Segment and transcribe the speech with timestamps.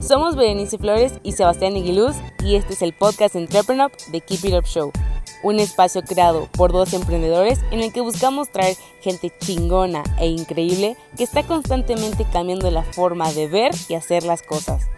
[0.00, 4.54] Somos Berenice Flores y Sebastián Iguiluz y este es el podcast Entrepreneur de Keep It
[4.54, 4.92] Up Show,
[5.42, 10.96] un espacio creado por dos emprendedores en el que buscamos traer gente chingona e increíble
[11.16, 14.88] que está constantemente cambiando la forma de ver y hacer las cosas.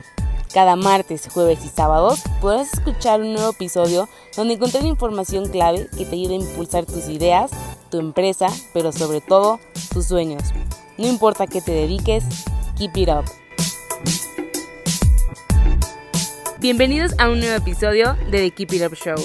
[0.53, 6.07] Cada martes, jueves y sábados podrás escuchar un nuevo episodio donde encontrar información clave que
[6.07, 7.51] te ayude a impulsar tus ideas,
[7.91, 9.61] tu empresa, pero sobre todo
[9.93, 10.43] tus sueños.
[10.97, 12.25] No importa qué te dediques,
[12.79, 13.25] keep it up.
[16.61, 19.17] Bienvenidos a un nuevo episodio de The Keep It Up Show.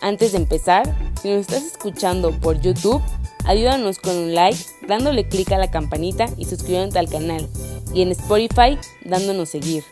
[0.00, 3.02] Antes de empezar, si nos estás escuchando por YouTube,
[3.44, 4.58] ayúdanos con un like,
[4.88, 7.46] dándole clic a la campanita y suscribiéndote al canal.
[7.94, 9.84] Y en Spotify, dándonos seguir.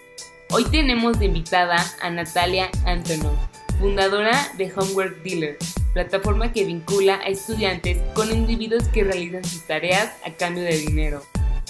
[0.53, 3.37] Hoy tenemos de invitada a Natalia Antonov,
[3.79, 5.57] fundadora de Homework Dealer,
[5.93, 11.23] plataforma que vincula a estudiantes con individuos que realizan sus tareas a cambio de dinero.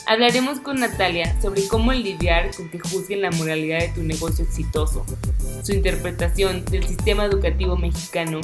[0.06, 5.04] Hablaremos con Natalia sobre cómo lidiar con que juzguen la moralidad de tu negocio exitoso,
[5.62, 8.40] su interpretación del sistema educativo mexicano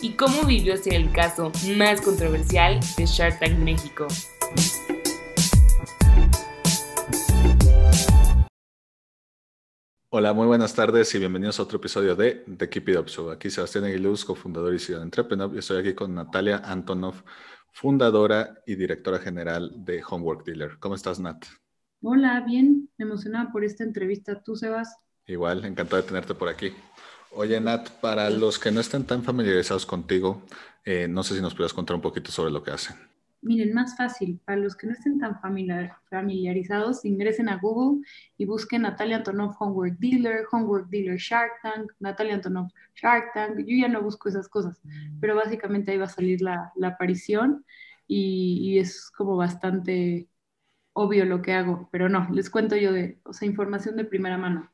[0.00, 4.08] y cómo vivió ser el caso más controversial de Shark Tank México.
[10.16, 13.30] Hola, muy buenas tardes y bienvenidos a otro episodio de The Keep It Up Show.
[13.32, 17.16] Aquí Sebastián Aguiluz, cofundador y CEO de Entrepreneur, y estoy aquí con Natalia Antonov,
[17.72, 20.78] fundadora y directora general de Homework Dealer.
[20.78, 21.44] ¿Cómo estás, Nat?
[22.00, 24.40] Hola, bien, emocionada por esta entrevista.
[24.40, 24.96] ¿Tú, Sebas?
[25.26, 26.72] Igual, encantado de tenerte por aquí.
[27.32, 30.42] Oye, Nat, para los que no estén tan familiarizados contigo,
[30.84, 32.94] eh, no sé si nos pudieras contar un poquito sobre lo que hacen.
[33.44, 38.02] Miren, más fácil, para los que no estén tan familiarizados, ingresen a Google
[38.38, 43.58] y busquen Natalia Antonov Homework Dealer, Homework Dealer Shark Tank, Natalia Antonov Shark Tank.
[43.58, 44.80] Yo ya no busco esas cosas,
[45.20, 47.66] pero básicamente ahí va a salir la, aparición
[48.06, 50.30] y, es como bastante
[50.94, 54.38] obvio lo que hago, pero no, les cuento yo de, o sea, información de primera
[54.38, 54.70] mano.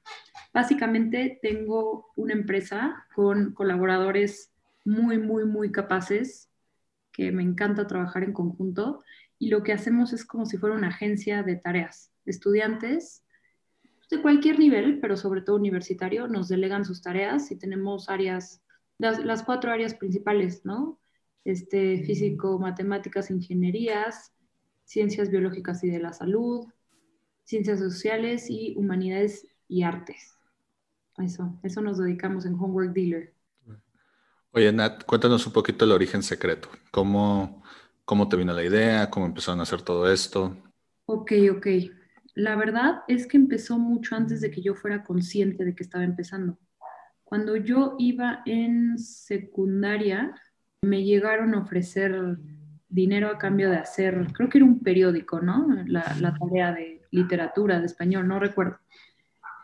[0.55, 4.53] Básicamente tengo una empresa con colaboradores
[4.85, 6.50] muy, muy, muy capaces
[7.13, 9.03] que me encanta trabajar en conjunto
[9.39, 12.13] y lo que hacemos es como si fuera una agencia de tareas.
[12.27, 13.25] Estudiantes
[14.11, 18.63] de cualquier nivel, pero sobre todo universitario, nos delegan sus tareas y tenemos áreas,
[18.99, 20.99] las, cuatro áreas principales, ¿no?
[21.45, 24.35] Este, físico, matemáticas, ingenierías,
[24.85, 26.67] ciencias biológicas y de la salud,
[27.45, 30.37] ciencias sociales y humanidades y artes.
[31.19, 33.33] Eso, eso nos dedicamos en Homework Dealer.
[34.53, 36.69] Oye, Nat, cuéntanos un poquito el origen secreto.
[36.91, 37.63] ¿Cómo,
[38.05, 39.09] cómo te vino la idea?
[39.09, 40.57] ¿Cómo empezaron a hacer todo esto?
[41.07, 41.67] Ok, ok.
[42.35, 46.03] La verdad es que empezó mucho antes de que yo fuera consciente de que estaba
[46.03, 46.59] empezando.
[47.23, 50.35] Cuando yo iba en secundaria,
[50.83, 52.39] me llegaron a ofrecer
[52.89, 55.69] dinero a cambio de hacer, creo que era un periódico, ¿no?
[55.87, 58.81] La, la tarea de literatura, de español, no recuerdo.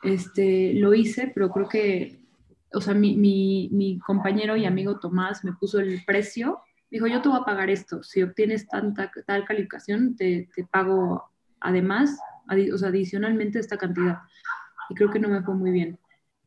[0.04, 2.25] Este, lo hice, pero creo que
[2.72, 6.60] o sea, mi, mi, compañero y amigo Tomás me puso el precio,
[6.90, 11.30] dijo, yo te voy a pagar esto, si obtienes tanta, tal calificación, te, te pago
[11.60, 12.18] además,
[12.72, 14.18] o sea, adicionalmente esta cantidad.
[14.88, 15.98] Y creo que no me fue muy bien.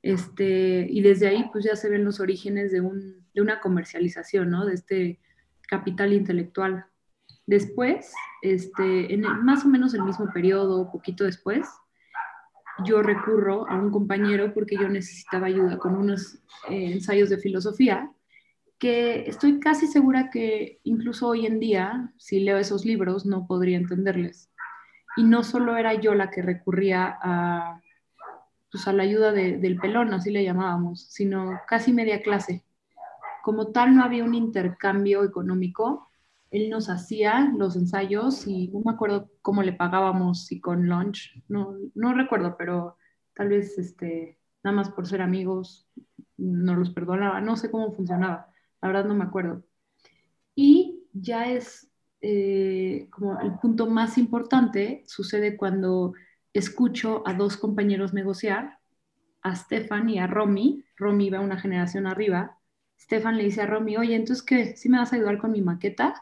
[0.02, 4.50] Este, y desde ahí pues ya se ven los orígenes de, un, de una comercialización,
[4.50, 4.66] ¿no?
[4.66, 5.20] De este
[5.68, 6.86] capital intelectual.
[7.46, 11.68] Después, este, en más o menos el mismo periodo, poquito después,
[12.86, 16.36] yo recurro a un compañero porque yo necesitaba ayuda con unos
[16.70, 18.12] eh, ensayos de filosofía
[18.80, 23.78] que estoy casi segura que incluso hoy en día, si leo esos libros, no podría
[23.78, 24.50] entenderles.
[25.18, 27.82] Y no solo era yo la que recurría a,
[28.72, 32.64] pues a la ayuda del pelón, así le llamábamos, sino casi media clase.
[33.44, 36.09] Como tal, no había un intercambio económico,
[36.52, 41.44] él nos hacía los ensayos y no me acuerdo cómo le pagábamos, si con lunch,
[41.48, 42.98] no, no recuerdo, pero
[43.36, 45.88] tal vez este, nada más por ser amigos
[46.38, 48.48] no los perdonaba, no sé cómo funcionaba,
[48.82, 49.64] la verdad no me acuerdo.
[50.56, 51.92] Y ya es
[52.22, 56.14] eh, como el punto más importante, sucede cuando
[56.54, 58.80] escucho a dos compañeros negociar,
[59.42, 62.58] a Stefan y a Romy, Romy va una generación arriba,
[63.00, 64.76] Stefan le dice a Romy, oye, entonces, ¿qué?
[64.76, 66.22] ¿Sí me vas a ayudar con mi maqueta?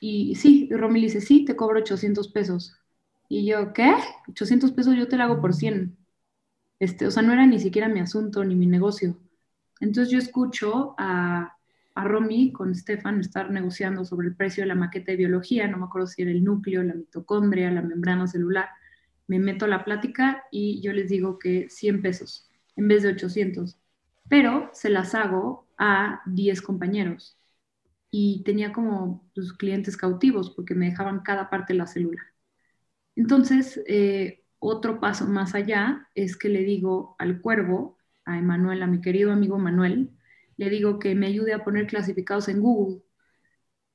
[0.00, 2.76] Y sí, Romy le dice, sí, te cobro 800 pesos.
[3.28, 3.94] Y yo, ¿qué?
[4.28, 5.96] 800 pesos yo te lo hago por 100.
[6.78, 9.16] Este, o sea, no era ni siquiera mi asunto ni mi negocio.
[9.80, 11.56] Entonces yo escucho a,
[11.94, 15.78] a Romy con Stefan estar negociando sobre el precio de la maqueta de biología, no
[15.78, 18.68] me acuerdo si era el núcleo, la mitocondria, la membrana celular.
[19.26, 23.10] Me meto a la plática y yo les digo que 100 pesos en vez de
[23.10, 23.78] 800,
[24.28, 27.38] pero se las hago a 10 compañeros
[28.16, 32.22] y tenía como sus clientes cautivos porque me dejaban cada parte de la célula.
[33.16, 38.86] Entonces, eh, otro paso más allá es que le digo al cuervo, a Emanuel, a
[38.86, 40.12] mi querido amigo Manuel,
[40.56, 43.02] le digo que me ayude a poner clasificados en Google.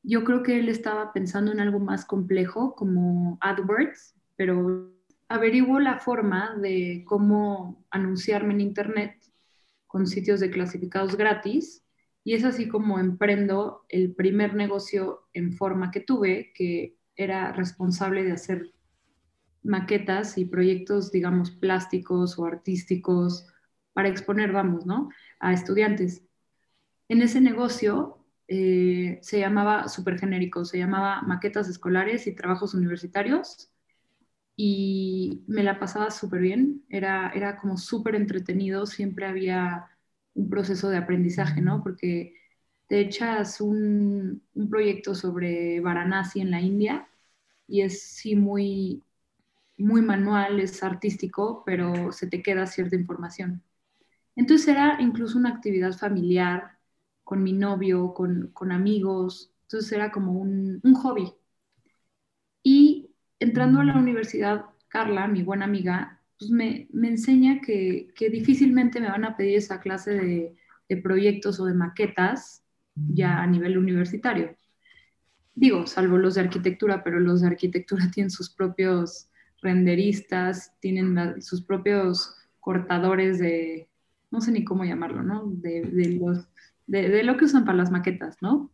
[0.04, 4.92] Yo creo que él estaba pensando en algo más complejo como AdWords, pero
[5.30, 9.16] averiguo la forma de cómo anunciarme en Internet
[9.88, 11.86] con sitios de clasificados gratis
[12.24, 18.24] y es así como emprendo el primer negocio en forma que tuve, que era responsable
[18.24, 18.74] de hacer
[19.64, 23.48] maquetas y proyectos, digamos, plásticos o artísticos
[23.94, 25.10] para exponer, vamos, ¿no?
[25.40, 26.24] A estudiantes.
[27.10, 33.72] En ese negocio eh, se llamaba súper genérico, se llamaba maquetas escolares y trabajos universitarios
[34.56, 39.88] y me la pasaba súper bien, era, era como súper entretenido, siempre había
[40.40, 41.84] un proceso de aprendizaje, ¿no?
[41.84, 42.36] Porque
[42.88, 47.08] te echas un, un proyecto sobre Varanasi en la India
[47.68, 49.04] y es sí muy,
[49.78, 53.64] muy manual, es artístico, pero se te queda cierta información.
[54.36, 56.80] Entonces era incluso una actividad familiar
[57.24, 61.34] con mi novio, con, con amigos, entonces era como un, un, hobby.
[62.64, 68.30] Y entrando a la universidad, Carla, mi buena amiga, pues me, me enseña que, que,
[68.30, 70.56] difícilmente me van a pedir esa clase de,
[70.88, 72.64] de proyectos o de maquetas
[72.96, 74.56] ya a nivel universitario.
[75.54, 79.30] Digo, salvo los de arquitectura, pero los de arquitectura tienen sus propios
[79.62, 83.90] renderistas, tienen sus propios cortadores de,
[84.32, 85.44] no sé ni cómo llamarlo, ¿no?
[85.48, 85.84] De,
[86.20, 86.48] los,
[86.88, 88.72] de, lo que usan para las maquetas, ¿no?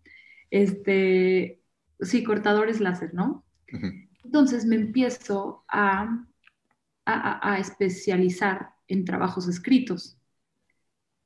[0.51, 1.59] Este,
[1.99, 3.43] sí, cortadores láser, ¿no?
[4.23, 6.25] Entonces me empiezo a,
[7.05, 10.17] a, especializar en trabajos escritos.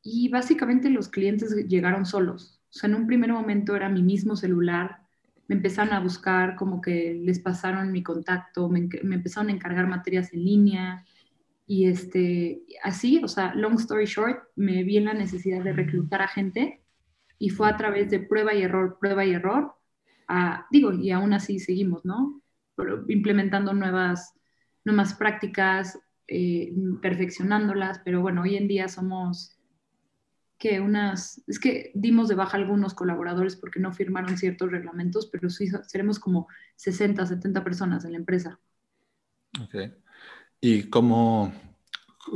[0.02, 2.62] Y básicamente los clientes llegaron solos.
[2.70, 5.00] O sea, en un primer momento era mi mismo celular,
[5.48, 10.31] me empezaron a buscar, como que les pasaron mi contacto, me, empezaron a encargar materias
[10.34, 11.06] en línea
[11.66, 16.22] y este, así, o sea, long story short, me vi en la necesidad de reclutar
[16.22, 16.84] a gente
[17.40, 19.74] y fue a través de prueba y error, prueba y error,
[20.72, 22.42] digo, y aún así seguimos, ¿no?
[23.10, 24.38] implementando nuevas,
[24.86, 29.58] nuevas prácticas, eh, perfeccionándolas, pero bueno, hoy en día somos
[30.60, 35.50] que unas, es que dimos de baja algunos colaboradores porque no firmaron ciertos reglamentos, pero
[35.50, 38.60] sí seremos como 60, 70 personas en la empresa.
[39.64, 39.76] Ok.
[40.60, 41.54] ¿Y cómo,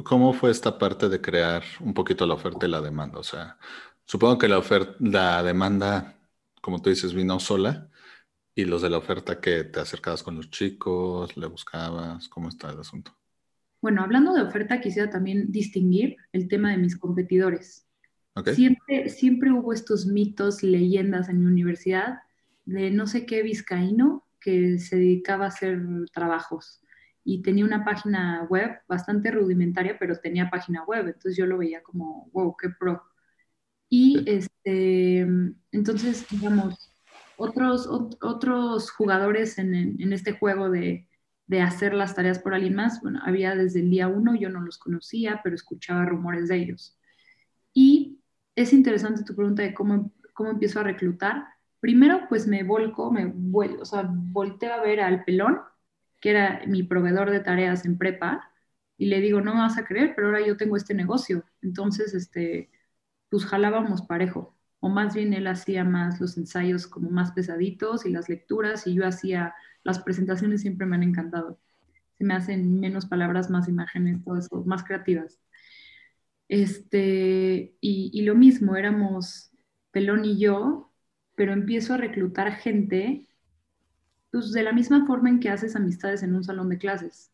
[0.06, 3.20] cómo fue esta parte de crear un poquito la oferta y la demanda?
[3.20, 3.58] O sea,
[4.06, 6.16] supongo que la oferta, la demanda,
[6.62, 7.90] como tú dices, vino sola
[8.56, 12.72] y los de la oferta que te acercabas con los chicos, le buscabas, ¿cómo está
[12.72, 13.16] el asunto?
[13.82, 17.88] Bueno, hablando de oferta, quisiera también distinguir el tema de mis competidores.
[18.54, 22.20] Siempre, siempre hubo estos mitos, leyendas en mi universidad
[22.66, 25.80] de no sé qué vizcaíno que se dedicaba a hacer
[26.12, 26.82] trabajos
[27.24, 31.82] y tenía una página web bastante rudimentaria, pero tenía página web, entonces yo lo veía
[31.82, 33.02] como, wow, qué pro.
[33.90, 35.20] Y este,
[35.72, 36.93] entonces, digamos,
[37.44, 37.88] otros,
[38.22, 41.08] otros jugadores en, este juego de,
[41.48, 44.62] de, hacer las tareas por alguien más, bueno, había desde el día uno, yo no
[44.62, 46.98] los conocía, pero escuchaba rumores de ellos.
[47.74, 48.22] Y
[48.56, 51.46] es interesante tu pregunta de cómo, cómo empiezo a reclutar.
[51.82, 55.60] Primero, pues me volco, me vuelvo, o sea, volteo a ver al pelón,
[56.22, 58.50] que era mi proveedor de tareas en prepa,
[58.98, 61.44] y le digo, no me vas a creer, pero ahora yo tengo este negocio.
[61.62, 62.70] Entonces, este,
[63.30, 64.56] pues jalábamos parejo.
[64.84, 68.94] O más bien él hacía más los ensayos como más pesaditos y las lecturas, y
[68.96, 71.58] yo hacía las presentaciones, siempre me han encantado.
[72.18, 75.40] Se me hacen menos palabras, más imágenes, todo eso, más creativas.
[76.50, 79.52] Este, y, lo mismo, éramos
[79.92, 80.92] Pelón y yo,
[81.36, 83.26] pero empiezo a reclutar gente
[84.32, 87.32] pues, de la misma forma en que haces amistades en un salón de clases.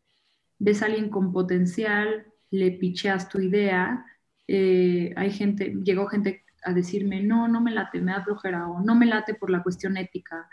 [0.60, 4.06] Ves a alguien con potencial, le picheas tu idea,
[4.46, 8.80] eh, hay gente, llegó gente a decirme, no, no me late, me da flojera, o
[8.80, 10.48] no me late por la cuestión ética.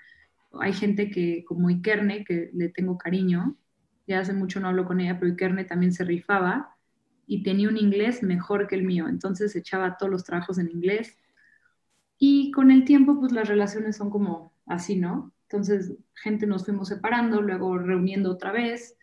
[0.60, 3.56] Hay gente que, como Ikerne, que le tengo cariño,
[4.08, 6.78] ya hace mucho no hablo con ella, pero Ikerne también se rifaba,
[7.28, 11.20] y tenía un inglés mejor que el mío, entonces echaba todos los trabajos en inglés.
[12.18, 15.34] Y con el tiempo, pues las relaciones son como así, ¿no?
[15.44, 18.98] Entonces, gente nos fuimos separando, luego reuniendo otra vez.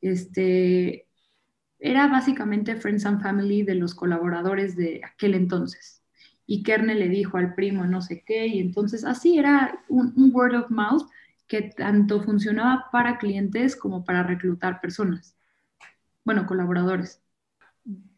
[0.00, 1.06] Este,
[1.78, 6.02] era básicamente Friends and Family de los colaboradores de aquel entonces.
[6.46, 10.30] Y Kerne le dijo al primo no sé qué, y entonces así era un, un
[10.34, 11.02] word of mouth
[11.46, 15.36] que tanto funcionaba para clientes como para reclutar personas,
[16.24, 17.20] bueno, colaboradores.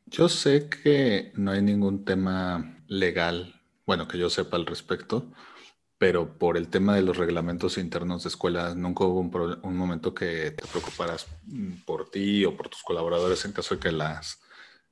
[0.07, 5.31] Yo sé que no hay ningún tema legal, bueno, que yo sepa al respecto,
[5.99, 10.53] pero por el tema de los reglamentos internos de escuela, nunca hubo un, momento que
[10.53, 11.27] te preocuparas
[11.85, 14.41] por ti o por tus colaboradores en caso de que las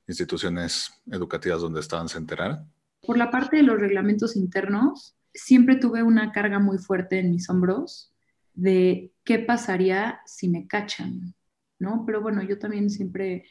[0.07, 2.69] instituciones educativas donde estaban se enteraran.
[3.07, 7.49] Por la parte de los reglamentos internos, siempre tuve una carga muy fuerte en mis
[7.49, 8.13] hombros
[8.53, 11.33] de qué pasaría si me cachan,
[11.79, 12.03] ¿no?
[12.05, 13.45] Pero bueno, yo también siempre,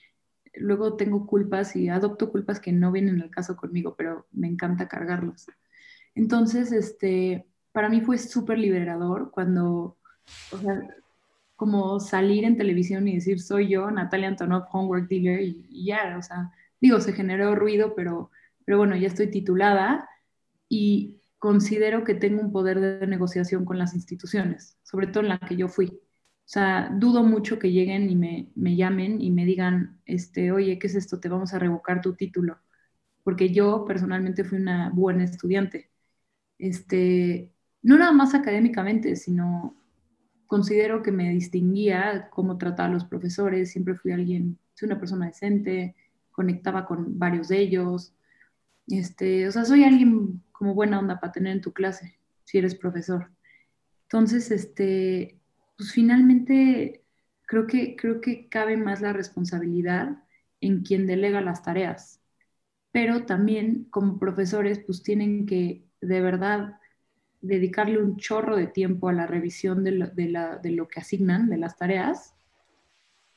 [0.55, 4.89] luego tengo culpas y adopto culpas que no vienen al caso conmigo, pero me encanta
[4.89, 5.47] cargarlas.
[6.15, 9.97] Entonces, este, para mí fue súper liberador cuando,
[10.53, 10.83] o sea,
[11.57, 16.23] como salir en televisión y decir, soy yo, Natalia Antonov, Homework Dealer, y, ya, o
[16.23, 18.31] sea, digo, se generó ruido, pero,
[18.67, 20.07] pero bueno, ya estoy titulada
[20.69, 25.39] y considero que tengo un poder de negociación con las instituciones, sobre todo en la
[25.39, 25.87] que yo fui.
[25.89, 30.79] O sea, dudo mucho que lleguen y me, me llamen y me digan, este, oye,
[30.79, 31.21] ¿qué es esto?
[31.21, 32.59] Te vamos a revocar tu título.
[33.25, 35.91] Porque yo personalmente fui una buena estudiante
[36.59, 39.75] este, no nada más académicamente, sino
[40.47, 45.27] considero que me distinguía cómo trataba a los profesores, siempre fui alguien, soy una persona
[45.27, 45.97] decente,
[46.31, 48.15] conectaba con varios de ellos,
[48.89, 52.75] este, o sea, soy alguien como buena onda para tener en tu clase, si eres
[52.75, 53.31] profesor.
[54.05, 55.39] Entonces, este,
[55.77, 57.05] pues finalmente
[57.47, 60.23] creo que, creo que cabe más la responsabilidad
[60.61, 62.21] en quien delega las tareas,
[62.93, 66.79] pero también como profesores, pues tienen que de verdad
[67.41, 72.36] dedicarle un chorro de tiempo a la revisión de lo, que asignan, de las tareas,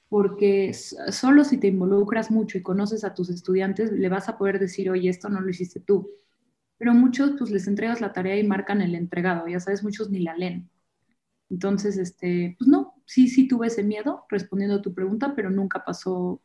[0.09, 4.59] porque solo si te involucras mucho y conoces a tus estudiantes, le vas a poder
[4.59, 6.09] decir, oye, esto no lo hiciste tú.
[6.79, 10.19] Pero muchos, pues les entregas la tarea y marcan el entregado, ya sabes, muchos ni
[10.19, 10.67] la leen.
[11.51, 15.85] Entonces, este, pues no, sí, sí tuve ese miedo respondiendo a tu pregunta, pero nunca
[15.85, 16.41] pasó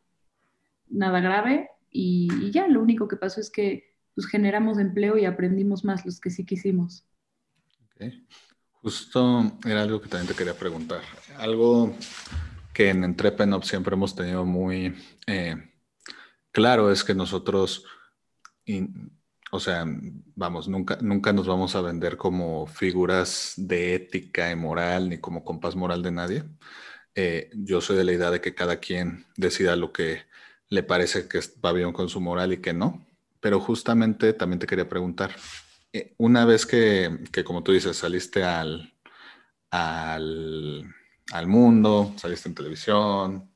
[0.88, 5.24] nada grave y, y ya, lo único que pasó es que pues generamos empleo y
[5.24, 7.04] aprendimos más los que sí quisimos.
[8.82, 11.00] Justo era algo que también te quería preguntar.
[11.38, 11.94] Algo
[12.74, 14.94] que en Entrepenop siempre hemos tenido muy
[15.26, 15.56] eh,
[16.52, 17.84] claro es que nosotros,
[19.50, 19.86] o sea,
[20.34, 25.44] vamos, nunca, nunca nos vamos a vender como figuras de ética y moral ni como
[25.44, 26.44] compás moral de nadie.
[27.14, 30.22] Eh, yo soy de la idea de que cada quien decida lo que
[30.68, 33.06] le parece que va bien con su moral y que no.
[33.40, 35.30] Pero justamente también te quería preguntar,
[35.92, 37.10] eh, una vez que,
[37.44, 38.92] como tú dices, saliste al,
[39.70, 40.84] al,
[41.46, 43.50] mundo, saliste en televisión,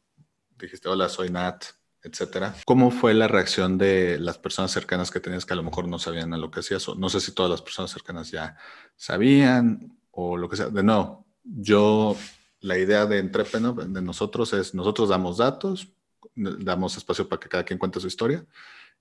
[0.59, 1.65] dijiste, hola, soy Nat,
[2.03, 2.55] etcétera.
[2.65, 5.99] ¿Cómo fue la reacción de las personas cercanas que tenías que a lo mejor no
[5.99, 6.89] sabían a lo que hacías?
[6.89, 8.57] O no sé si todas las personas cercanas ya
[8.97, 10.69] sabían o lo que sea.
[10.69, 12.17] De no, yo,
[12.61, 15.89] la idea de Entrepreneur, de nosotros es, nosotros damos datos,
[16.35, 18.45] damos espacio para que cada quien cuente su historia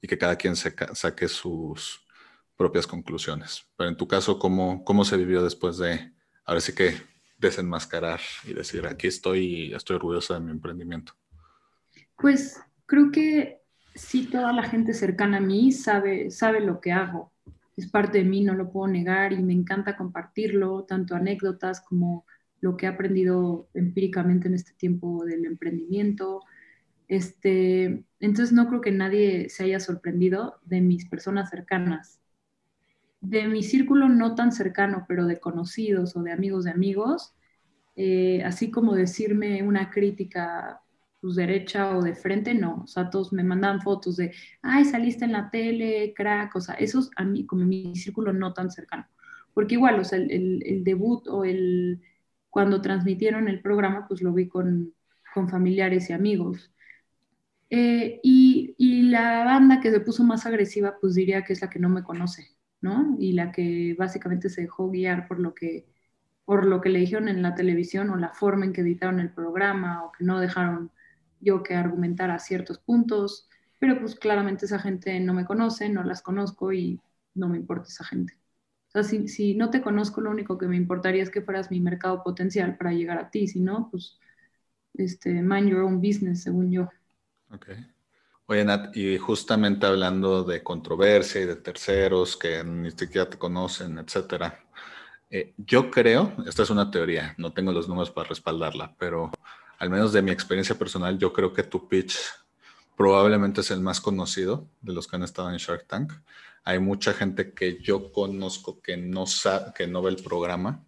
[0.01, 2.01] y que cada quien saque sus
[2.55, 3.65] propias conclusiones.
[3.75, 6.13] Pero en tu caso, ¿cómo, ¿cómo se vivió después de,
[6.45, 6.97] ahora sí que
[7.38, 11.13] desenmascarar y decir, aquí estoy estoy orgullosa de mi emprendimiento?
[12.17, 13.62] Pues creo que
[13.94, 17.32] sí, toda la gente cercana a mí sabe, sabe lo que hago.
[17.75, 22.25] Es parte de mí, no lo puedo negar y me encanta compartirlo, tanto anécdotas como
[22.60, 26.41] lo que he aprendido empíricamente en este tiempo del emprendimiento,
[27.08, 32.20] este, entonces no creo que nadie se haya sorprendido de mis personas cercanas.
[33.19, 37.36] De mi círculo no tan cercano, pero de conocidos o de amigos de amigos,
[37.95, 40.81] eh, así como decirme una crítica
[41.19, 42.83] pues derecha o de frente, no.
[42.83, 46.75] O sea, todos me mandaban fotos de, ay, saliste en la tele, crack, o sea,
[46.75, 49.07] esos a mí, como mi círculo no tan cercano.
[49.53, 52.01] Porque igual, o sea, el, debut o el,
[52.50, 54.93] cuando transmitieron el programa, pues lo vi con,
[55.33, 56.71] con familiares y amigos.
[57.69, 58.75] Eh, y,
[59.09, 62.03] la banda que se puso más agresiva, pues diría que es la que no me
[62.03, 63.15] conoce, ¿no?
[63.19, 65.88] Y la que básicamente se dejó guiar por lo que,
[66.46, 69.31] por lo que le dijeron en la televisión o la forma en que editaron el
[69.34, 70.91] programa o que no dejaron
[71.39, 76.22] yo que argumentara ciertos puntos, pero pues claramente esa gente no me conoce, no las
[76.22, 77.00] conozco y
[77.36, 78.34] no me importa esa gente.
[78.89, 81.69] O sea, si, si no te conozco, lo único que me importaría es que fueras
[81.72, 84.19] mi mercado potencial para llegar a ti, si no, pues,
[84.96, 86.89] este, mind your own business, según yo.
[87.51, 87.67] Ok.
[88.50, 93.98] Oye, Nat, y justamente hablando de controversia y de terceros que ni siquiera te conocen,
[93.98, 94.63] etcétera,
[95.30, 99.32] eh, yo creo, esta es una teoría, no tengo los números para respaldarla, pero
[99.80, 102.16] al menos de mi experiencia personal, yo creo que tu pitch
[102.96, 106.13] probablemente es el más conocido de los que han estado en Shark Tank.
[106.63, 109.25] Hay mucha gente que yo conozco que no,
[109.75, 110.86] que no ve el programa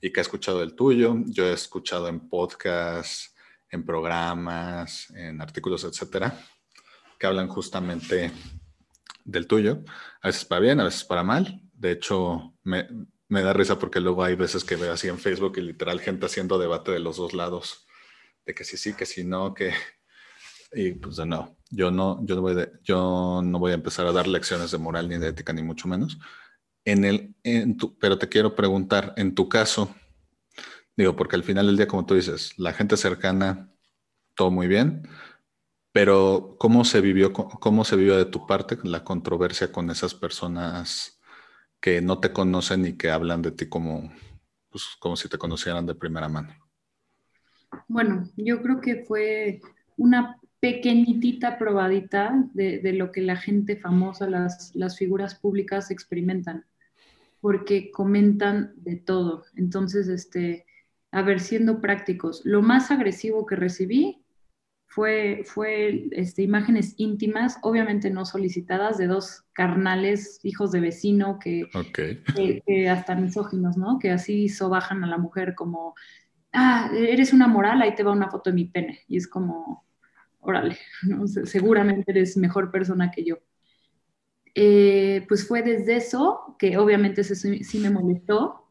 [0.00, 1.18] y que ha escuchado el tuyo.
[1.26, 3.36] Yo he escuchado en podcasts
[3.70, 6.38] en programas, en artículos, etcétera,
[7.18, 8.32] que hablan justamente
[9.24, 9.82] del tuyo.
[10.22, 11.60] A veces para bien, a veces para mal.
[11.74, 12.86] De hecho, me,
[13.28, 16.58] da risa porque luego hay veces que veo así en Facebook y literal gente haciendo
[16.58, 17.86] debate de los dos lados,
[18.44, 19.72] de que sí, sí, que sí, no, que...
[20.72, 24.26] Y pues no, yo no, yo no, voy, yo no voy a empezar a dar
[24.26, 26.18] lecciones de moral ni de ética, ni mucho menos.
[26.84, 29.94] En el, en tu, pero te quiero preguntar, en tu caso,
[30.96, 33.72] digo, porque al final del día, como tú dices, la gente cercana,
[34.34, 35.08] todo muy bien,
[35.96, 41.18] pero ¿cómo se vivió, cómo se vivió de tu parte la controversia con esas personas
[41.80, 44.12] que no te conocen y que hablan de ti como,
[44.68, 46.52] pues, como si te conocieran de primera mano?
[47.88, 49.62] Bueno, yo creo que fue
[49.96, 56.66] una pequeñitita probadita de, de lo que la gente famosa, las, las figuras públicas experimentan,
[57.40, 59.46] porque comentan de todo.
[59.54, 60.66] Entonces, este,
[61.10, 64.25] a ver, siendo prácticos, lo más agresivo que recibí
[64.86, 71.68] fue, fue este, imágenes íntimas, obviamente no solicitadas, de dos carnales, hijos de vecino, que,
[72.64, 73.98] que, hasta misóginos, ¿no?
[73.98, 75.94] Que así sobajan a la mujer como,
[76.52, 79.00] ah, eres una moral, ahí te va una foto de mi pene.
[79.08, 79.84] Y es como,
[80.40, 81.26] órale, ¿no?
[81.26, 83.38] seguramente eres mejor persona que yo.
[84.54, 88.66] Eh, pues fue desde eso, que obviamente eso sí me molestó,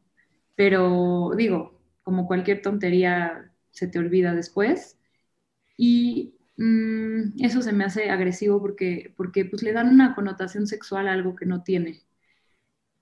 [0.56, 4.95] pero digo, como cualquier tontería se te olvida después.
[5.78, 11.08] Y mm, eso se me hace agresivo porque, porque pues, le dan una connotación sexual
[11.08, 12.02] a algo que no tiene.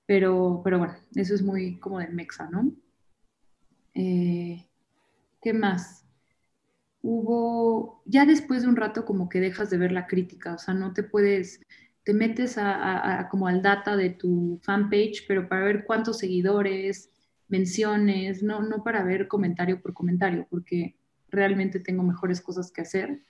[0.05, 2.71] Pero, pero bueno, eso es muy como de mexa, ¿no?
[3.93, 4.67] Eh,
[5.41, 6.05] ¿Qué más?
[7.01, 10.73] Hubo, ya después de un rato como que dejas de ver la crítica, o sea,
[10.73, 11.61] no te puedes,
[12.03, 17.11] te metes a, como al data de tu fanpage, pero para ver cuántos seguidores,
[17.49, 20.95] menciones, no, no para ver comentario por comentario, porque
[21.33, 23.23] realmente tengo mejores cosas que hacer.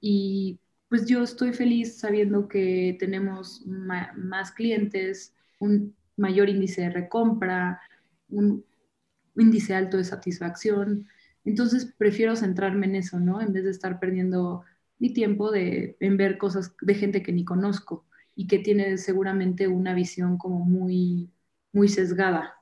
[0.00, 7.80] Y pues yo estoy feliz sabiendo que tenemos más clientes, un mayor índice de recompra,
[8.28, 8.64] un
[9.36, 11.08] índice alto de satisfacción.
[11.44, 13.40] Entonces prefiero centrarme en eso, ¿no?
[13.40, 14.64] En vez de estar perdiendo
[14.98, 18.04] mi tiempo de, en ver cosas de gente que ni conozco
[18.34, 21.30] y que tiene seguramente una visión como muy,
[21.72, 22.55] muy sesgada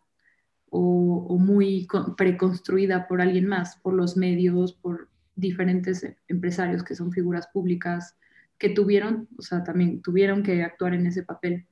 [0.77, 7.47] o, muy preconstruida por alguien más, por los medios, por diferentes empresarios que son figuras
[7.49, 8.17] públicas
[8.59, 11.67] que tuvieron, o sea, también tuvieron que actuar en ese papel.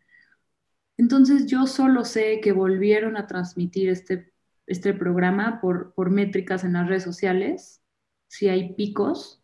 [0.96, 4.32] Entonces yo solo sé que volvieron a transmitir este,
[4.66, 7.82] este programa por, por métricas en las redes sociales,
[8.28, 9.42] si hay picos,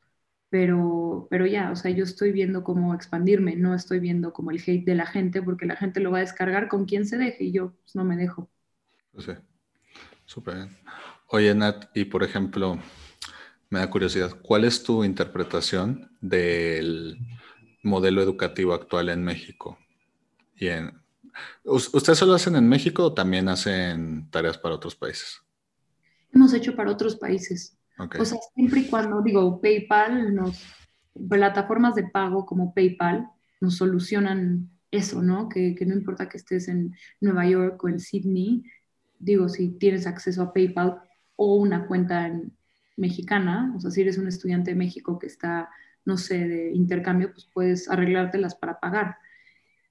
[0.50, 4.62] pero, pero ya, o sea, yo estoy viendo cómo expandirme, no estoy viendo como el
[4.64, 7.44] hate de la gente, porque la gente lo va a descargar con quien se deje
[7.44, 8.48] y yo pues, no me dejo.
[9.18, 9.32] Sí,
[10.28, 10.78] súper bien.
[11.28, 12.78] Oye, Nat, y por ejemplo,
[13.70, 17.18] me da curiosidad, ¿cuál es tu interpretación del
[17.82, 19.78] modelo educativo actual en México?
[20.54, 20.92] Y en,
[21.64, 25.40] ¿Ustedes solo hacen en México o también hacen tareas para otros países?
[26.32, 27.76] Hemos hecho para otros países.
[27.98, 30.62] O sea, siempre y cuando, digo, PayPal, nos,
[31.28, 33.28] plataformas de pago como PayPal
[33.60, 35.48] nos solucionan eso, ¿no?
[35.48, 38.62] Que, que no importa que estés en Nueva York o en Sydney,
[39.18, 41.00] digo, si tienes acceso a PayPal
[41.36, 42.32] o una cuenta
[42.96, 45.70] mexicana, o sea, si eres un estudiante de México que está,
[46.04, 49.16] no sé, de intercambio, pues puedes arreglártelas para pagar.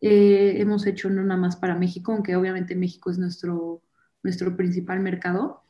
[0.02, 3.82] Eh, hemos hecho no nada más para México, aunque obviamente México es nuestro,
[4.24, 5.64] nuestro principal mercado,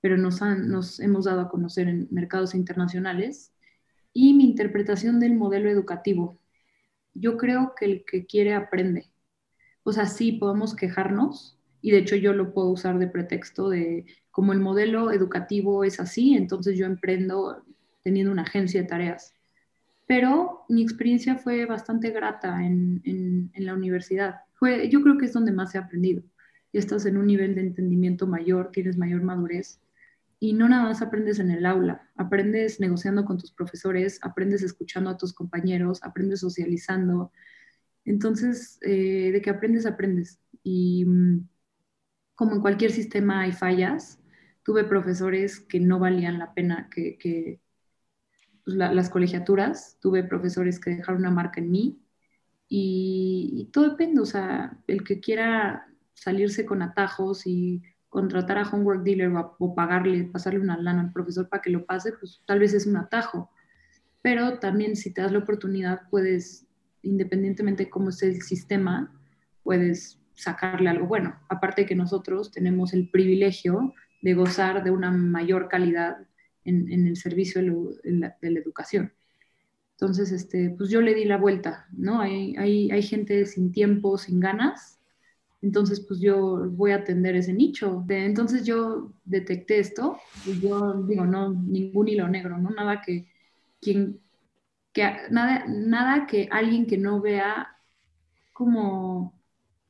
[0.00, 3.52] pero nos, han, nos hemos dado a conocer en mercados internacionales.
[4.12, 6.38] Y mi interpretación del modelo educativo.
[7.14, 9.10] Yo creo que el que quiere aprende.
[9.84, 14.06] O sea, sí podemos quejarnos, y de hecho yo lo puedo usar de pretexto de
[14.30, 17.62] como el modelo educativo es así, entonces yo emprendo
[18.02, 19.34] teniendo una agencia de tareas.
[20.06, 24.40] Pero mi experiencia fue bastante grata en, en, la universidad.
[24.54, 26.22] Fue, yo creo que es donde más he aprendido.
[26.72, 29.80] Ya estás en un nivel de entendimiento mayor, tienes mayor madurez
[30.42, 35.08] y no nada más aprendes en el aula, aprendes negociando con tus profesores, aprendes escuchando
[35.10, 37.30] a tus compañeros, aprendes socializando.
[38.04, 40.40] Entonces, eh, de que aprendes, aprendes.
[40.64, 41.48] Y mm,
[42.42, 44.18] como en cualquier sistema hay fallas,
[44.64, 47.60] tuve profesores que no valían la pena que,
[48.64, 52.02] pues, las colegiaturas, tuve profesores que dejaron una marca en mí.
[52.68, 59.04] Y, todo depende, o sea, el que quiera salirse con atajos y contratar a Homework
[59.04, 62.74] Dealer o, pagarle, pasarle una lana al profesor para que lo pase, pues tal vez
[62.74, 63.52] es un atajo.
[64.20, 66.66] Pero también si te das la oportunidad, puedes,
[67.02, 69.16] independientemente de cómo es el sistema,
[69.62, 71.38] puedes sacarle algo bueno.
[71.48, 76.16] Aparte que nosotros tenemos el privilegio de gozar de una mayor calidad
[76.64, 79.12] en, el servicio de, la, educación.
[79.92, 82.20] Entonces, este, pues yo le di la vuelta, ¿no?
[82.20, 85.00] Hay, hay, hay, gente sin tiempo, sin ganas,
[85.62, 88.04] entonces pues yo voy a atender ese nicho.
[88.08, 92.70] Entonces yo detecté esto y yo digo, no, ningún hilo negro, ¿no?
[92.70, 93.28] Nada que
[93.80, 94.20] quien,
[94.92, 97.76] que nada, nada que alguien que no vea
[98.52, 99.40] como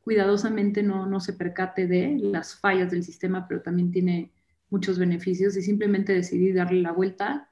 [0.03, 4.33] cuidadosamente no, no se percate de las fallas del sistema, pero también tiene
[4.71, 7.51] muchos beneficios y simplemente decidí darle la vuelta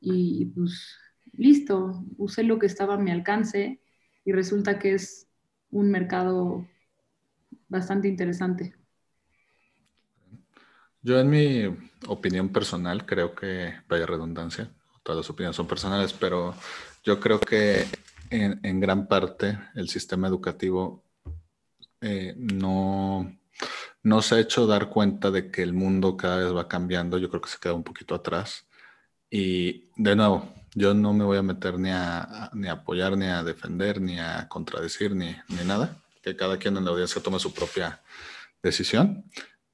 [0.00, 0.98] y pues
[1.32, 3.80] listo, usé lo que estaba a mi alcance
[4.24, 5.28] y resulta que es
[5.70, 6.66] un mercado
[7.68, 8.74] bastante interesante.
[11.02, 11.76] Yo en mi
[12.08, 14.70] opinión personal creo que, vaya redundancia,
[15.02, 16.54] todas las opiniones son personales, pero
[17.04, 17.84] yo creo que
[18.30, 21.03] en, gran parte el sistema educativo
[22.04, 23.34] eh, no,
[24.02, 27.18] no se ha hecho dar cuenta de que el mundo cada vez va cambiando.
[27.18, 28.66] Yo creo que se queda un poquito atrás.
[29.30, 33.42] Y de nuevo, yo no me voy a meter ni a, ni apoyar, ni a
[33.42, 37.52] defender, ni a contradecir, ni, ni nada que cada quien en la audiencia tome su
[37.52, 38.02] propia
[38.62, 39.24] decisión.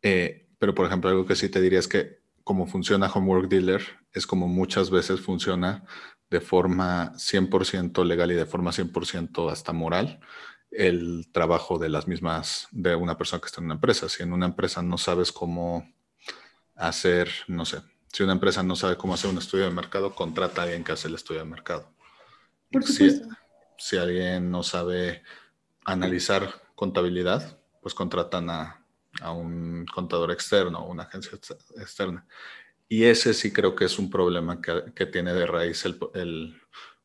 [0.03, 3.83] Eh, pero, por ejemplo, algo que sí te diría es que como funciona Homework Dealer
[4.13, 5.85] es como muchas veces funciona
[6.31, 10.21] de forma 100% legal y de forma 100% hasta moral
[10.71, 14.09] el trabajo de las mismas, de una persona que está en una empresa.
[14.09, 15.93] Si en una empresa no sabes cómo
[16.77, 20.63] hacer, no sé, si una empresa no sabe cómo hacer un estudio de mercado, contrata
[20.63, 21.93] a alguien que hace el estudio de mercado.
[22.71, 22.85] Por.
[22.85, 23.23] Si,
[23.79, 25.23] si alguien no sabe
[25.85, 28.77] analizar contabilidad, pues contratan a,
[29.33, 31.33] un contador externo o una agencia
[31.77, 32.27] externa.
[32.89, 36.61] Y ese sí creo que es un problema que, tiene de raíz el,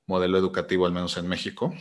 [0.05, 1.73] modelo educativo, al menos en México,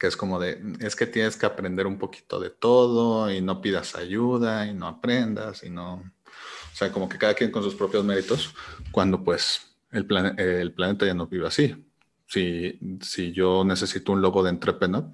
[0.00, 3.60] que es como de, es que tienes que aprender un poquito de todo y no
[3.60, 7.74] pidas ayuda y no aprendas y no, o sea, como que cada quien con sus
[7.74, 8.54] propios méritos,
[8.92, 10.06] cuando pues el,
[10.38, 11.76] el planeta ya no vive así.
[12.26, 15.04] Si, si yo necesito un logo de Entrepreneur,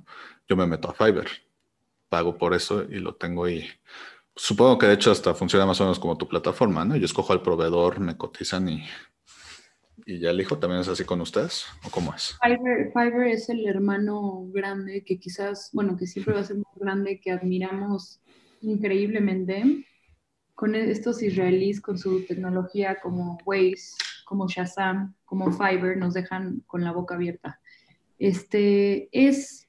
[0.48, 1.30] yo me meto a Fiverr,
[2.08, 3.68] pago por eso y lo tengo ahí.
[4.36, 6.94] Supongo que de hecho hasta funciona más o menos como tu plataforma, ¿no?
[6.94, 8.86] Yo escojo al proveedor, me cotizan y,
[10.04, 10.58] y ya elijo.
[10.58, 12.36] ¿También es así con ustedes o cómo es?
[12.92, 17.20] Fiverr, es el hermano grande que quizás, bueno, que siempre va a ser más grande,
[17.20, 18.20] que admiramos
[18.60, 19.86] increíblemente
[20.54, 26.82] con estos israelíes, con su tecnología como Waze, como Shazam, como Fiverr, nos dejan con
[26.82, 27.60] la boca abierta.
[28.18, 29.66] Este es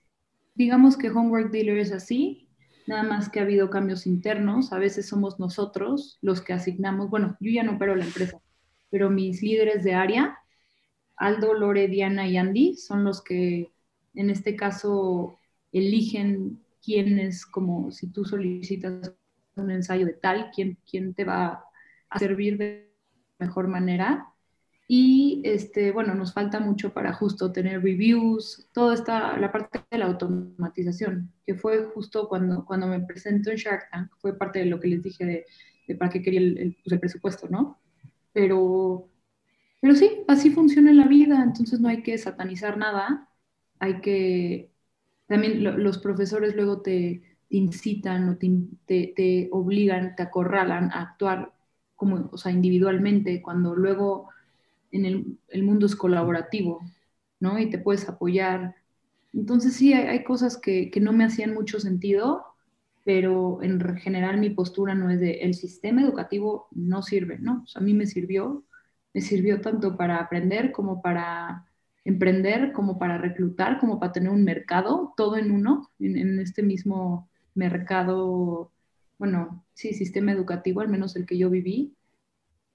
[0.57, 2.49] digamos que Homework Dealer es así,
[2.87, 7.37] nada más que ha habido cambios internos, a veces somos nosotros los que asignamos, bueno,
[7.39, 8.39] yo ya no opero la empresa,
[8.89, 10.39] pero mis líderes de área,
[11.15, 13.71] Aldo, Lore, Diana y Andy, son los que
[14.13, 15.37] en este caso
[15.71, 19.13] eligen quién es como si tú solicitas
[19.55, 21.65] un ensayo de tal, quién, quién te va
[22.09, 22.89] a servir de
[23.39, 24.33] mejor manera
[24.87, 29.97] y este, bueno, nos falta mucho para justo tener reviews, toda esta, la parte de
[29.97, 34.65] la automatización, que fue justo cuando, cuando me presento en Shark Tank, fue parte de
[34.65, 35.45] lo que les dije de,
[35.87, 37.77] de para qué quería el, el, pues el, presupuesto, ¿no?
[38.33, 39.09] Pero,
[39.81, 43.29] pero sí, así funciona la vida, entonces no hay que satanizar nada,
[43.79, 44.71] hay que,
[45.27, 48.51] también lo, los profesores luego te, te incitan o te,
[48.85, 51.53] te, te, obligan, te acorralan a actuar
[51.95, 54.29] como, o sea, individualmente, cuando luego
[54.91, 56.81] en el, el, mundo es colaborativo,
[57.39, 57.59] ¿no?
[57.59, 58.75] Y te puedes apoyar.
[59.33, 62.45] Entonces sí, hay, hay cosas que, que, no me hacían mucho sentido,
[63.07, 67.61] pero en general mi postura no es de el sistema educativo no sirve, ¿no?
[67.63, 68.65] O sea, a mí me sirvió,
[69.13, 71.65] me sirvió tanto para aprender como para
[72.03, 76.63] emprender, como para reclutar, como para tener un mercado, todo en uno, en, en este
[76.63, 78.73] mismo mercado,
[79.17, 81.95] bueno, sí, sistema educativo, al menos el que yo viví,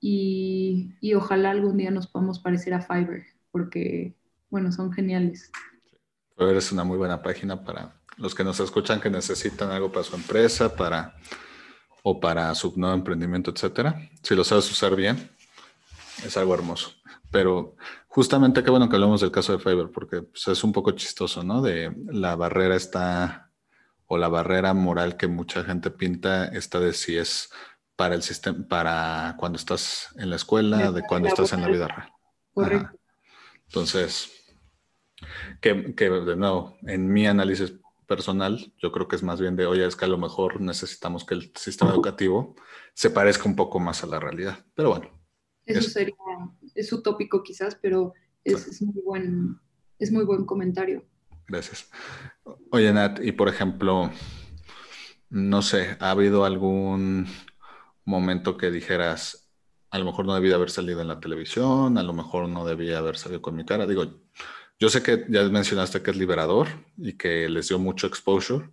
[0.00, 4.14] y, y, ojalá algún día nos podamos parecer a Fiverr, porque,
[4.48, 5.52] bueno, son geniales.
[6.38, 10.04] Fiverr es una muy buena página para los que nos escuchan que necesitan algo para
[10.04, 11.16] su empresa, para
[12.02, 14.10] o para su nuevo emprendimiento, etcétera.
[14.22, 15.30] Si lo sabes usar bien,
[16.24, 16.92] es algo hermoso.
[17.30, 17.76] Pero
[18.08, 21.42] justamente qué bueno que hablamos del caso de Fiverr, porque pues, es un poco chistoso,
[21.42, 21.62] ¿no?
[21.62, 23.50] De la barrera está,
[24.06, 27.50] o la barrera moral que mucha gente pinta está de si es
[27.96, 31.88] para el sistema, para cuando estás en la escuela, de cuando estás en la vida
[32.54, 32.90] real.
[33.66, 34.30] Entonces,
[35.60, 37.72] que, que, de nuevo, en mi análisis
[38.06, 41.24] personal, yo creo que es más bien de, oye, es que a lo mejor necesitamos
[41.24, 42.54] que el sistema educativo
[42.94, 44.64] se parezca un poco más a la realidad.
[44.74, 45.10] Pero bueno.
[45.64, 46.14] Eso es, sería,
[46.74, 49.60] es utópico quizás, pero es, es, muy buen,
[49.98, 51.04] es muy buen comentario.
[51.46, 51.90] Gracias.
[52.70, 54.10] Oye, Nat, y por ejemplo,
[55.30, 57.26] no sé, ¿ha habido algún
[58.04, 59.50] momento que dijeras,
[59.90, 62.98] a lo mejor no debía haber salido en la televisión, a lo mejor no debía
[62.98, 63.86] haber salido con mi cara?
[63.86, 64.04] Digo,
[64.82, 66.66] yo sé que ya mencionaste que es liberador
[66.98, 68.68] y que les dio mucho exposure,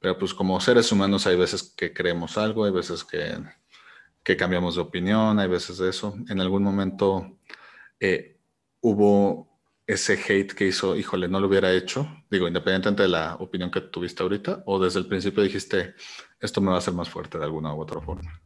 [0.00, 3.36] Pero pues como seres humanos hay veces que creemos algo, hay veces que,
[4.24, 6.16] que cambiamos de opinión, hay veces de eso.
[6.28, 7.38] En algún momento
[8.00, 8.40] eh,
[8.80, 9.48] hubo
[9.86, 13.80] ese hate que hizo, híjole, no lo hubiera hecho, digo, independientemente de la opinión que
[13.80, 15.94] tuviste ahorita, o desde el principio dijiste,
[16.40, 18.42] esto me va a hacer más fuerte de alguna u otra forma?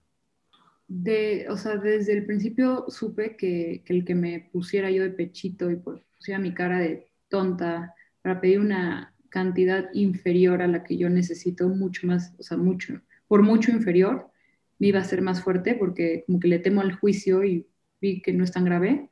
[0.87, 5.11] De, o sea, desde el principio supe que, que el que me pusiera yo de
[5.11, 5.77] pechito y
[6.19, 11.69] pusiera mi cara de tonta para pedir una cantidad inferior a la que yo necesito,
[11.69, 14.31] mucho más, o sea, mucho, por mucho inferior,
[14.79, 17.67] me iba a ser más fuerte porque como que le temo al juicio y
[18.01, 19.09] vi que no es tan grave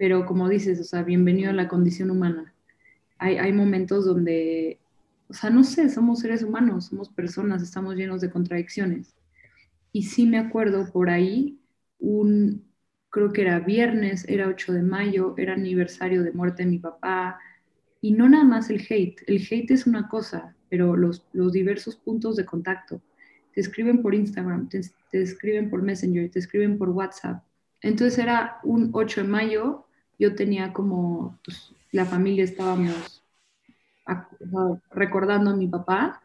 [0.00, 2.54] pero como dices, o sea, bienvenido a la condición humana.
[3.18, 4.80] Hay, hay momentos donde,
[5.28, 9.14] o sea, no sé, somos seres humanos, somos personas, estamos llenos de contradicciones.
[9.92, 11.60] Y sí me acuerdo por ahí,
[11.98, 12.64] un,
[13.10, 17.38] creo que era viernes, era 8 de mayo, era aniversario de muerte de mi papá,
[18.00, 21.96] y no nada más el hate, el hate es una cosa, pero los, los diversos
[21.96, 23.02] puntos de contacto.
[23.52, 27.42] Te escriben por Instagram, te, te escriben por Messenger, te escriben por WhatsApp.
[27.82, 29.86] Entonces era un 8 de mayo
[30.20, 33.24] yo tenía como, pues, la familia estábamos
[34.90, 36.22] recordando a mi papá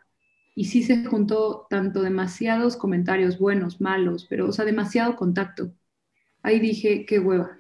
[0.54, 5.72] y sí se juntó tanto demasiados comentarios buenos, malos, pero, o sea, demasiado contacto.
[6.46, 7.58] Ahí dije, qué hueva.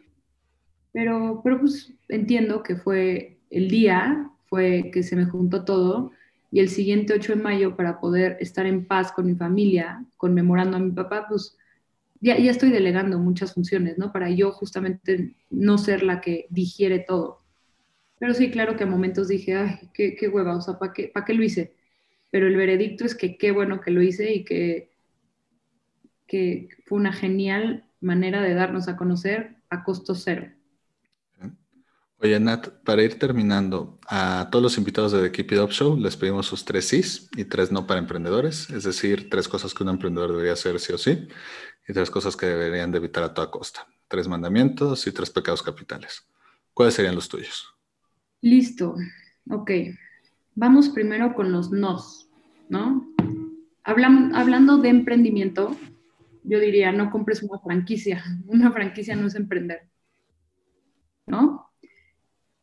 [0.91, 6.11] Pero, pero pues entiendo que fue el día, fue que se me juntó todo
[6.51, 10.77] y el siguiente 8 de mayo para poder estar en paz con mi familia, conmemorando
[10.77, 11.57] a mi papá, pues
[12.21, 14.11] ya, ya estoy delegando muchas funciones, ¿no?
[14.11, 17.41] Para yo justamente no ser la que digiere todo.
[18.19, 21.07] Pero sí, claro que a momentos dije, ay, qué, qué hueva, o sea, ¿para qué,
[21.11, 21.73] ¿para qué lo hice?
[22.29, 24.91] Pero el veredicto es que qué bueno que lo hice y que,
[26.27, 30.51] que fue una genial manera de darnos a conocer a costo cero.
[32.17, 35.99] Oye, Nat, para ir terminando, a todos los invitados de The Keep It Up Show
[35.99, 39.83] les pedimos sus tres sís y tres no para emprendedores, es decir, tres cosas que
[39.83, 41.27] un emprendedor debería hacer sí o sí
[41.87, 43.85] y tres cosas que deberían de evitar a toda costa.
[44.07, 46.25] Tres mandamientos y tres pecados capitales.
[46.73, 47.67] ¿Cuáles serían los tuyos?
[48.41, 48.95] Listo.
[49.49, 49.71] Ok.
[50.55, 52.29] Vamos primero con los nos,
[52.69, 53.11] ¿no?
[53.83, 55.77] hablando de emprendimiento,
[56.47, 58.23] yo diría, no compres una franquicia.
[58.47, 59.89] Una franquicia no es emprender,
[61.27, 61.71] ¿no?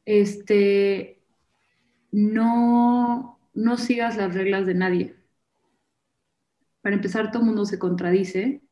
[0.05, 1.23] Este,
[2.11, 5.17] no, no sigas las reglas de nadie.
[6.83, 8.63] Para empezar, todo mundo se contradice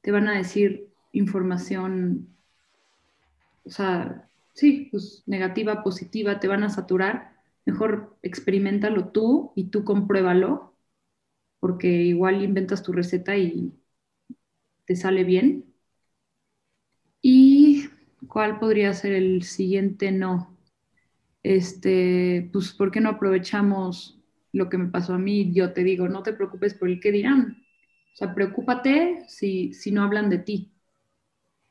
[0.00, 2.28] te van a decir información,
[3.64, 7.36] o sea, sí, pues negativa, positiva, te van a saturar.
[7.66, 10.74] Mejor experimentalo tú y tú compruébalo,
[11.60, 13.74] porque igual inventas tu receta y
[14.90, 15.72] te sale bien.
[17.22, 17.88] ¿Y
[18.26, 20.58] cuál podría ser el siguiente no?
[21.44, 24.18] Este, pues, ¿por qué no aprovechamos
[24.50, 25.52] lo que me pasó a mí?
[25.52, 27.64] Yo te digo, no te preocupes por el que dirán.
[28.14, 30.72] O sea, preocúpate si, si no hablan de ti.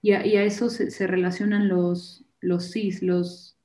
[0.01, 3.58] Y a, y a eso se, relacionan los, los CIS, los,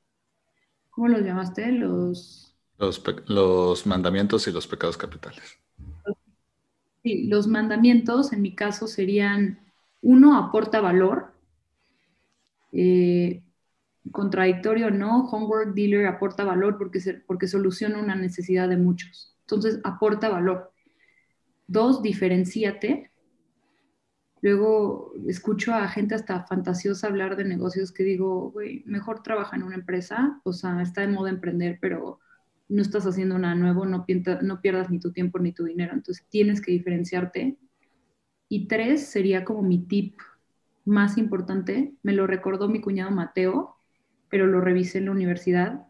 [0.91, 1.71] ¿cómo los llamaste?
[1.71, 2.57] Los...
[2.79, 5.61] Los, los mandamientos y los pecados capitales.
[7.05, 9.61] Los mandamientos en mi caso serían,
[10.01, 11.33] uno, aporta valor.
[12.73, 13.43] Eh,
[14.11, 19.37] contradictorio no, Homework Dealer aporta valor porque, porque soluciona una necesidad de muchos.
[19.41, 20.73] Entonces, aporta valor.
[21.67, 23.11] Dos, diferenciate.
[24.41, 29.63] Luego escucho a gente hasta fantasiosa hablar de negocios que digo, güey, mejor trabaja en
[29.63, 32.21] una empresa, o sea, está de moda emprender, pero
[32.75, 34.05] no estás haciendo nada nuevo, no,
[34.43, 37.57] no pierdas ni tu tiempo ni tu dinero, entonces tienes que diferenciarte.
[38.49, 40.19] Y tres, sería como mi tip
[40.85, 43.77] más importante, me lo recordó mi cuñado Mateo,
[44.29, 45.87] pero lo revisé en la universidad.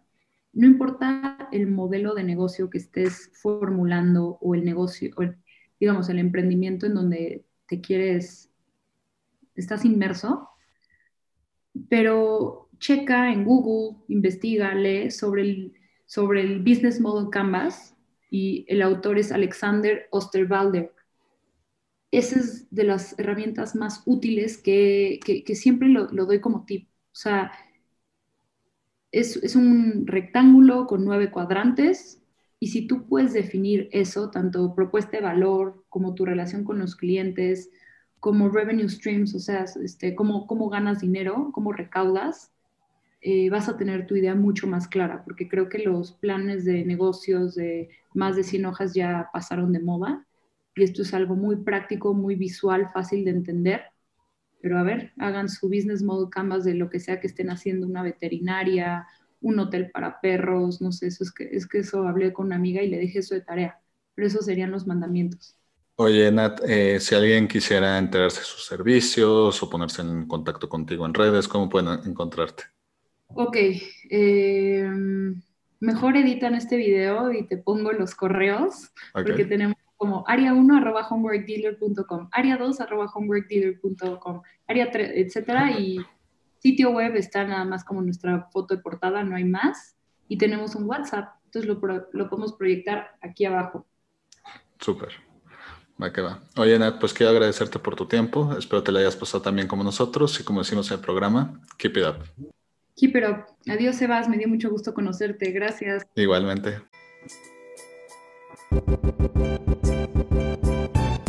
[0.53, 5.23] No importa el modelo de negocio que estés formulando o el negocio, o
[5.81, 8.53] digamos, el emprendimiento en donde te quieres,
[9.55, 10.51] estás inmerso,
[11.89, 15.75] pero checa en Google, investiga, lee sobre el,
[16.07, 17.97] sobre el Business Model Canvas
[18.31, 20.93] y el autor es Alexander Osterwalder.
[22.11, 26.89] Esa es de las herramientas más útiles que, que, siempre lo, lo, doy como tip.
[27.13, 27.53] O sea,
[29.13, 32.23] es, es un rectángulo con nueve cuadrantes
[32.65, 36.97] y si tú puedes definir eso, tanto propuesta de valor como tu relación con los
[36.97, 37.71] clientes,
[38.21, 42.54] como revenue streams, o sea, este, cómo, cómo ganas dinero, cómo recaudas,
[43.27, 46.85] eh, vas a tener tu idea mucho más clara, porque creo que los planes de
[46.85, 50.27] negocios de más de 100 hojas ya pasaron de moda
[50.77, 53.81] y esto es algo muy práctico, muy visual, fácil de entender.
[54.61, 57.87] Pero a ver, hagan su business model canvas de lo que sea que estén haciendo,
[57.87, 59.07] una veterinaria,
[59.41, 62.57] un hotel para perros, no sé, eso es que, es que eso hablé con una
[62.57, 63.81] amiga y le dije eso de tarea.
[64.15, 65.57] pero esos serían los mandamientos.
[65.97, 71.07] Oye, Nat, eh, si alguien quisiera enterarse de sus servicios o ponerse en contacto contigo
[71.07, 72.74] en redes, ¿cómo pueden encontrarte?
[73.37, 73.57] Ok,
[74.11, 74.91] eh,
[75.81, 82.31] mejor editan este video y te pongo los correos, porque tenemos como área1 arroba homeworkdealer.com,
[82.31, 85.99] área2 arroba homeworkdealer.com, área 3, etcétera, y
[86.59, 89.97] sitio web está nada más como nuestra foto de portada, no hay más,
[90.29, 91.81] y tenemos un WhatsApp, entonces lo,
[92.13, 93.87] lo podemos proyectar aquí abajo.
[94.79, 95.11] Súper.
[96.03, 96.41] Va que va.
[96.57, 98.57] Oye, Nat, pues quiero agradecerte por tu tiempo.
[98.59, 101.97] Espero te la hayas pasado también como nosotros y como decimos en el programa, keep
[101.97, 102.55] it up.
[102.97, 103.47] Keep it up.
[103.69, 104.29] Adiós, Sebas.
[104.29, 105.51] Me dio mucho gusto conocerte.
[105.51, 106.07] Gracias.
[106.15, 106.81] Igualmente.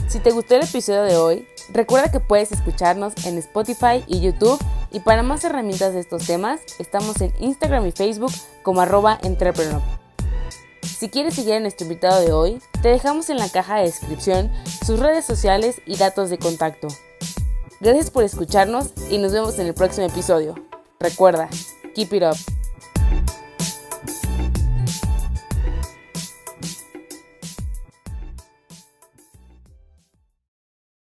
[0.07, 4.59] Si te gustó el episodio de hoy, recuerda que puedes escucharnos en Spotify y YouTube
[4.91, 8.31] y para más herramientas de estos temas, estamos en Instagram y Facebook
[8.63, 9.81] como arroba entrepreneur.
[10.83, 14.49] Si quieres seguir a nuestro invitado de hoy, te dejamos en la caja de descripción
[14.85, 16.87] sus redes sociales y datos de contacto.
[17.81, 20.55] Gracias por escucharnos y nos vemos en el próximo episodio.
[21.05, 21.47] Recuerda,
[21.93, 22.37] keep it up.